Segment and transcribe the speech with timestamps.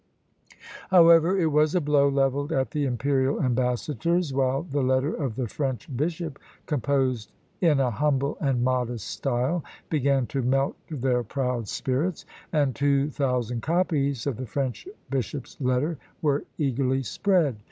[0.89, 5.47] However, it was a blow levelled at the imperial ambassadors; while the letter of the
[5.47, 12.25] French bishop, composed "in a humble and modest style," began to melt their proud spirits,
[12.51, 17.57] and two thousand copies of the French bishop's letter were eagerly spread.